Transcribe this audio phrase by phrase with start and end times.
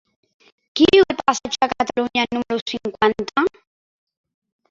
[0.77, 3.45] Qui viu al passatge de Catalunya número cinquanta?